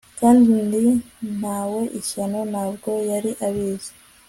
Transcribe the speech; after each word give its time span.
Kandi 0.19 0.53
ntawe 1.37 1.81
ishyano 1.99 2.39
ntabwo 2.51 2.89
yari 3.09 3.31
abizi 3.47 3.91